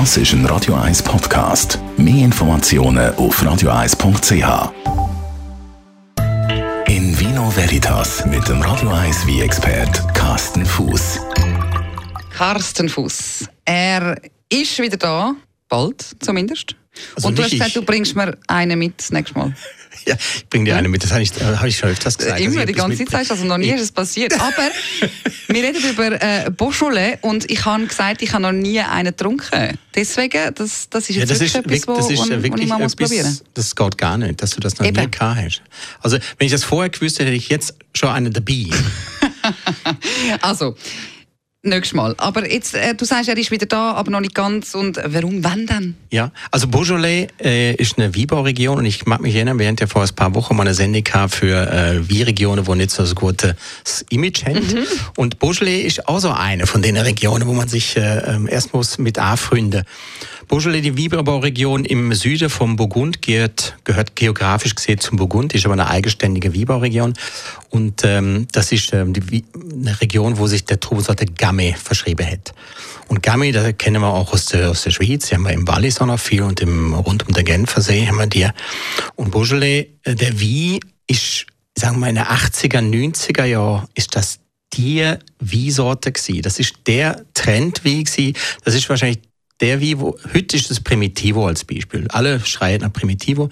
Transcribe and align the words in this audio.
Das 0.00 0.16
ist 0.16 0.32
ein 0.32 0.44
Radio 0.46 0.74
1 0.74 1.04
Podcast. 1.04 1.78
Mehr 1.96 2.24
Informationen 2.24 3.14
auf 3.14 3.40
radio1.ch. 3.40 4.72
In 6.88 7.20
Vino 7.20 7.48
Veritas 7.54 8.26
mit 8.26 8.48
dem 8.48 8.60
Radio 8.60 8.90
1 8.90 9.24
wie 9.28 9.40
expert 9.40 10.02
Carsten 10.12 10.66
Fuß. 10.66 11.20
Carsten 12.36 12.88
Fuß. 12.88 13.48
Er 13.64 14.20
ist 14.48 14.76
wieder 14.80 14.96
da, 14.96 15.36
bald 15.68 16.04
zumindest. 16.18 16.74
Also 17.14 17.28
Und 17.28 17.38
du 17.38 17.44
hast 17.44 17.52
gesagt, 17.52 17.68
ich. 17.68 17.74
du 17.74 17.82
bringst 17.82 18.16
mir 18.16 18.36
einen 18.48 18.76
mit 18.76 18.98
das 18.98 19.12
nächste 19.12 19.38
Mal. 19.38 19.54
Ja, 20.08 20.16
ich 20.36 20.48
bringe 20.48 20.66
dir 20.66 20.76
eine 20.76 20.88
mit. 20.88 21.02
Das 21.02 21.12
habe 21.12 21.22
ich, 21.22 21.32
äh, 21.40 21.44
hab 21.44 21.64
ich 21.64 21.76
schon 21.76 21.88
öfters 21.88 22.18
gesagt. 22.18 22.40
Immer, 22.40 22.60
ich 22.60 22.66
die 22.66 22.72
ganze. 22.74 23.04
Zeit, 23.04 23.30
also 23.30 23.44
noch 23.44 23.58
nie 23.58 23.70
ist 23.70 23.80
es 23.80 23.92
passiert. 23.92 24.34
Aber 24.40 24.70
wir 25.48 25.62
reden 25.62 25.82
über 25.88 26.20
äh, 26.20 26.50
Beaujolais 26.50 27.18
und 27.22 27.50
ich 27.50 27.64
habe 27.64 27.86
gesagt, 27.86 28.22
ich 28.22 28.32
habe 28.32 28.42
noch 28.42 28.52
nie 28.52 28.80
einen 28.80 29.06
getrunken. 29.06 29.78
Deswegen, 29.94 30.54
das, 30.54 30.88
das 30.90 31.08
ist 31.08 31.16
Ja, 31.16 31.20
jetzt 31.22 31.30
das 31.30 31.40
wirklich 31.40 31.54
ist, 31.54 31.54
etwas, 31.54 31.70
wirklich, 31.70 31.88
wo, 31.88 31.96
das 31.96 32.10
ist 32.10 32.18
wo, 32.18 32.30
wo 32.30 32.36
ich 32.36 32.42
wirklich 32.42 32.68
mal 32.68 32.78
muss 32.78 32.96
probieren 32.96 33.38
das 33.54 33.74
geht 33.74 33.98
gar 33.98 34.18
nicht, 34.18 34.42
dass 34.42 34.50
du 34.50 34.60
das 34.60 34.78
noch 34.78 34.86
Eben. 34.86 35.00
nie 35.00 35.10
gehabt 35.10 35.40
hast. 35.40 35.62
Also, 36.00 36.18
wenn 36.38 36.46
ich 36.46 36.52
das 36.52 36.64
vorher 36.64 36.90
gewusst 36.90 37.18
hätte, 37.18 37.30
hätte 37.30 37.36
ich 37.36 37.48
jetzt 37.48 37.74
schon 37.94 38.10
eine 38.10 38.30
dabei. 38.30 38.66
Also, 40.40 40.74
nächstes 41.64 41.94
Mal. 41.94 42.14
Aber 42.18 42.50
jetzt, 42.50 42.74
äh, 42.74 42.94
du 42.94 43.04
sagst, 43.04 43.28
er 43.28 43.36
ist 43.36 43.50
wieder 43.50 43.66
da, 43.66 43.92
aber 43.92 44.10
noch 44.10 44.20
nicht 44.20 44.34
ganz. 44.34 44.74
Und 44.74 45.00
warum, 45.04 45.42
wann 45.44 45.66
denn? 45.66 45.96
Ja, 46.10 46.30
also 46.50 46.68
Beaujolais 46.68 47.28
äh, 47.42 47.74
ist 47.74 47.98
eine 47.98 48.14
Weinbauregion 48.14 48.78
und 48.78 48.86
ich 48.86 49.06
mag 49.06 49.20
mich 49.20 49.34
erinnern, 49.34 49.58
wir 49.58 49.66
hatten 49.66 49.78
ja 49.80 49.86
vor 49.86 50.02
ein 50.02 50.14
paar 50.14 50.34
Wochen 50.34 50.56
mal 50.56 50.62
eine 50.62 50.74
Sendung 50.74 51.04
für 51.28 51.70
äh, 51.70 52.08
Weinregionen, 52.08 52.66
wo 52.66 52.74
nicht 52.74 52.90
so 52.90 53.02
ein 53.02 53.14
gutes 53.14 53.54
Image 54.10 54.44
haben. 54.44 54.86
Und 55.16 55.38
Beaujolais 55.38 55.82
ist 55.82 56.08
auch 56.08 56.20
so 56.20 56.30
eine 56.30 56.66
von 56.66 56.82
den 56.82 56.96
Regionen, 56.96 57.46
wo 57.46 57.52
man 57.52 57.68
sich 57.68 57.96
äh, 57.96 58.18
ähm, 58.18 58.48
erst 58.48 58.74
muss 58.74 58.98
mit 58.98 59.18
anfreunden. 59.18 59.84
Beaujolais, 60.48 60.82
die 60.82 60.96
Weinbauregion 60.96 61.84
im 61.84 62.12
Süden 62.12 62.50
vom 62.50 62.76
Burgund, 62.76 63.22
gehört, 63.22 63.76
gehört 63.84 64.14
geografisch 64.14 64.74
gesehen 64.74 65.00
zum 65.00 65.16
Burgund, 65.16 65.54
ist 65.54 65.64
aber 65.64 65.72
eine 65.72 65.88
eigenständige 65.88 66.54
Weinbauregion. 66.54 67.14
Und 67.70 68.02
ähm, 68.04 68.46
das 68.52 68.70
ist 68.70 68.92
ähm, 68.92 69.12
die, 69.12 69.44
eine 69.54 70.00
Region, 70.00 70.38
wo 70.38 70.46
sich 70.46 70.64
der 70.64 70.80
Trubensorte 70.80 71.26
Gamay 71.54 71.74
verschrieben 71.74 72.26
hat. 72.26 72.52
Und 73.08 73.22
Gamay, 73.22 73.52
da 73.52 73.72
kennen 73.72 74.02
wir 74.02 74.08
auch 74.08 74.32
aus 74.32 74.46
der, 74.46 74.70
aus 74.70 74.82
der 74.82 74.90
Schweiz, 74.90 75.28
die 75.28 75.34
haben 75.34 75.44
wir 75.44 75.52
im 75.52 75.68
Wallis 75.68 76.00
auch 76.00 76.06
noch 76.06 76.18
viel 76.18 76.42
und 76.42 76.60
im, 76.60 76.94
rund 76.94 77.26
um 77.26 77.34
den 77.34 77.44
Genfersee 77.44 78.06
haben 78.06 78.16
wir 78.16 78.26
die. 78.26 78.48
Und 79.14 79.30
Beaujolais, 79.30 79.88
äh, 80.02 80.14
der 80.14 80.40
Wein 80.40 80.80
ist, 81.06 81.46
sagen 81.78 82.00
wir 82.00 82.08
in 82.08 82.16
den 82.16 82.24
80er, 82.24 82.80
90er 82.80 83.44
Jahren, 83.44 83.86
ist 83.94 84.16
das 84.16 84.40
die 84.72 85.14
Weinsorte 85.38 86.10
gewesen. 86.10 86.42
Das 86.42 86.58
ist 86.58 86.74
der 86.86 87.24
Trend 87.34 87.84
gewesen. 87.84 88.36
Das 88.64 88.74
ist 88.74 88.88
wahrscheinlich 88.88 89.20
der 89.60 89.80
wo, 90.00 90.18
heute 90.34 90.56
ist 90.56 90.68
das 90.68 90.80
Primitivo 90.80 91.46
als 91.46 91.64
Beispiel. 91.64 92.08
Alle 92.08 92.44
schreien 92.44 92.80
nach 92.80 92.92
Primitivo. 92.92 93.50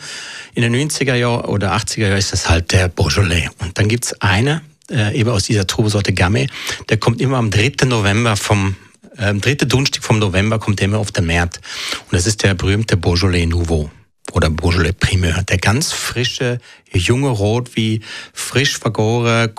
In 0.55 0.63
den 0.63 0.75
90er 0.75 1.15
Jahren 1.15 1.45
oder 1.45 1.77
80er 1.77 2.09
Jahren 2.09 2.19
ist 2.19 2.33
das 2.33 2.49
halt 2.49 2.73
der 2.73 2.89
Beaujolais. 2.89 3.49
Und 3.61 3.79
dann 3.79 3.87
gibt's 3.87 4.13
eine, 4.21 4.63
äh, 4.93 5.19
eben 5.19 5.31
aus 5.31 5.45
dieser 5.45 5.67
Trubesorte 5.67 6.13
Gamay, 6.13 6.49
der 6.89 6.99
kommt 6.99 7.21
immer 7.21 7.39
am 7.39 7.51
3. 7.51 7.87
November 7.87 8.37
vom 8.37 8.77
ähm, 9.19 9.41
dritte 9.41 9.67
Donnerstag 9.67 10.03
vom 10.03 10.19
November 10.19 10.59
kommt 10.59 10.81
der 10.81 10.87
immer 10.87 10.99
auf 10.99 11.13
den 11.13 11.27
Markt. 11.27 11.61
Und 12.05 12.13
das 12.13 12.27
ist 12.27 12.43
der 12.43 12.55
berühmte 12.55 12.97
Beaujolais 12.97 13.47
Nouveau 13.47 13.91
oder 14.33 14.49
Beaujolais 14.49 14.95
Primeur. 14.95 15.43
Der 15.43 15.59
ganz 15.59 15.93
frische, 15.93 16.61
junge 16.93 17.29
Rotwein, 17.29 18.03
frisch 18.33 18.79
vergoren, 18.79 19.53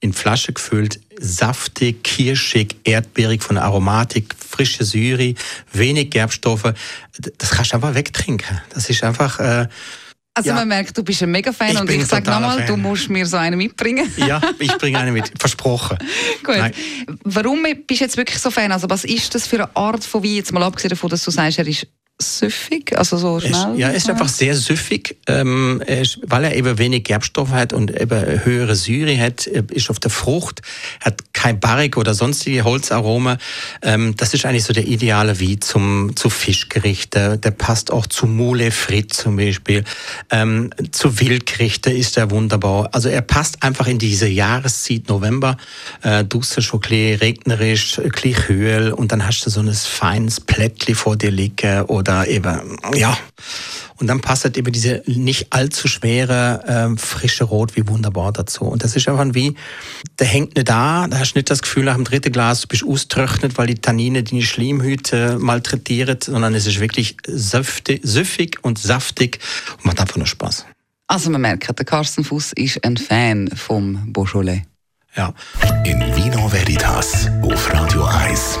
in 0.00 0.12
Flasche 0.12 0.52
gefüllt, 0.52 1.00
saftig, 1.18 2.02
kirschig, 2.02 2.76
erdbeerig 2.84 3.42
von 3.42 3.56
der 3.56 3.64
Aromatik, 3.64 4.34
frische 4.38 4.84
Syri, 4.84 5.34
wenig 5.72 6.10
Gerbstoffe. 6.10 6.72
Das 7.36 7.50
kannst 7.50 7.72
du 7.72 7.76
einfach 7.76 7.94
wegtrinken. 7.94 8.60
Das 8.72 8.88
ist 8.88 9.04
einfach, 9.04 9.38
äh, 9.40 9.68
Also 10.40 10.50
Ja. 10.50 10.54
man 10.54 10.68
merkt, 10.68 10.96
du 10.96 11.02
bist 11.02 11.22
ein 11.22 11.30
Mega-Fan 11.30 11.70
Ich 11.72 11.80
und 11.80 11.90
ich 11.90 12.06
sage 12.06 12.30
nochmal, 12.30 12.64
du 12.64 12.76
musst 12.76 13.10
mir 13.10 13.26
so 13.26 13.36
einen 13.36 13.58
mitbringen. 13.58 14.10
ja, 14.16 14.40
ich 14.58 14.72
bringe 14.78 14.98
eine 14.98 15.12
mit. 15.12 15.30
Versprochen. 15.38 15.98
Gut. 16.42 16.56
Nein. 16.56 16.72
Warum 17.24 17.62
bist 17.62 18.00
du 18.00 18.04
jetzt 18.04 18.16
wirklich 18.16 18.38
so 18.38 18.50
Fan? 18.50 18.72
Also 18.72 18.88
was 18.88 19.04
ist 19.04 19.34
das 19.34 19.46
für 19.46 19.56
eine 19.56 19.76
Art 19.76 20.02
von 20.02 20.24
Wein? 20.24 20.36
Jetzt 20.36 20.52
mal 20.52 20.62
abgesehen 20.62 20.90
davon, 20.90 21.10
dass 21.10 21.22
du 21.24 21.30
sagst, 21.30 21.58
er 21.58 21.66
ist 21.66 21.86
süffig, 22.22 22.96
also 22.98 23.16
so 23.16 23.40
schnell. 23.40 23.52
ist, 23.52 23.78
ja, 23.78 23.88
er 23.88 23.94
ist 23.94 24.10
einfach 24.10 24.28
sehr 24.28 24.54
süffig, 24.54 25.16
ähm, 25.26 25.82
weil 26.26 26.44
er 26.44 26.54
eben 26.54 26.76
wenig 26.78 27.04
Gerbstoff 27.04 27.50
hat 27.50 27.72
und 27.72 27.98
eben 27.98 28.44
höhere 28.44 28.76
Syre 28.76 29.16
hat, 29.18 29.46
äh, 29.46 29.62
ist 29.70 29.88
auf 29.88 29.98
der 30.00 30.10
Frucht, 30.10 30.60
hat 31.00 31.29
kein 31.40 31.58
Barrik 31.58 31.96
oder 31.96 32.12
sonstige 32.12 32.64
Holzaroma. 32.64 33.38
Ähm, 33.80 34.14
das 34.16 34.34
ist 34.34 34.44
eigentlich 34.44 34.64
so 34.64 34.74
der 34.74 34.86
ideale 34.86 35.40
Wein 35.40 35.58
zum, 35.62 36.14
zu 36.14 36.28
Fischgerichte. 36.28 37.38
Der 37.38 37.50
passt 37.50 37.90
auch 37.90 38.06
zu 38.06 38.26
Moule 38.26 38.70
frit 38.70 39.14
zum 39.14 39.36
Beispiel. 39.36 39.84
Ähm, 40.30 40.68
zu 40.92 41.18
Wildgerichte 41.18 41.90
ist 41.90 42.18
er 42.18 42.30
wunderbar. 42.30 42.90
Also 42.92 43.08
er 43.08 43.22
passt 43.22 43.62
einfach 43.62 43.86
in 43.86 43.98
diese 43.98 44.28
Jahreszeit 44.28 45.08
November. 45.08 45.56
Äh, 46.02 46.24
Duster 46.24 46.60
schon 46.60 46.82
klein 46.82 47.14
regnerisch, 47.14 47.98
Höhe 48.46 48.94
und 48.94 49.10
dann 49.10 49.26
hast 49.26 49.46
du 49.46 49.50
so 49.50 49.60
ein 49.60 49.72
feines 49.72 50.40
Plättli 50.40 50.94
vor 50.94 51.16
dir 51.16 51.30
liegen 51.30 51.82
oder 51.84 52.28
eben, 52.28 52.76
ja. 52.94 53.16
Und 54.00 54.06
dann 54.06 54.20
passt 54.20 54.44
halt 54.44 54.56
eben 54.56 54.72
diese 54.72 55.02
nicht 55.06 55.52
allzu 55.52 55.86
schwere, 55.86 56.64
ähm, 56.66 56.96
frische 56.96 57.44
Rot 57.44 57.76
wie 57.76 57.86
wunderbar 57.86 58.32
dazu. 58.32 58.64
Und 58.64 58.82
das 58.82 58.96
ist 58.96 59.06
einfach 59.08 59.20
ein 59.20 59.34
wie, 59.34 59.54
der 60.18 60.26
hängt 60.26 60.56
nicht 60.56 60.68
da, 60.68 61.06
da 61.06 61.18
hast 61.18 61.34
du 61.34 61.38
nicht 61.38 61.50
das 61.50 61.60
Gefühl 61.60 61.84
nach 61.84 61.96
dem 61.96 62.04
dritten 62.04 62.32
Glas, 62.32 62.62
du 62.62 62.68
bist 62.68 62.84
austrocknet, 62.84 63.58
weil 63.58 63.66
die 63.66 63.74
Tannine 63.74 64.22
die 64.22 64.42
Schleimhäute 64.42 65.38
malträtieren, 65.38 66.18
sondern 66.20 66.54
es 66.54 66.66
ist 66.66 66.80
wirklich 66.80 67.18
süftig, 67.26 68.00
süffig 68.02 68.58
und 68.62 68.78
saftig 68.78 69.38
und 69.76 69.84
macht 69.84 70.00
einfach 70.00 70.16
nur 70.16 70.26
Spaß. 70.26 70.64
Also 71.06 71.28
man 71.28 71.42
merkt, 71.42 71.68
der 71.78 71.84
Carsten 71.84 72.24
Fuß 72.24 72.52
ist 72.52 72.82
ein 72.84 72.96
Fan 72.96 73.48
vom 73.48 74.12
Beaujolais. 74.12 74.62
Ja. 75.16 75.34
In 75.84 76.00
Vino 76.14 76.50
Veritas 76.50 77.28
auf 77.42 77.74
Radio 77.74 78.04
1. 78.04 78.60